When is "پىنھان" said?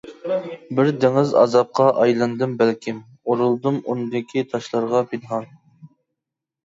5.13-5.47